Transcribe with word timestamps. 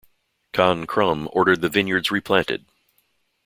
Khan 0.51 0.87
Krum 0.87 1.27
ordered 1.31 1.61
the 1.61 1.69
vineyards 1.69 2.09
replanted. 2.09 2.65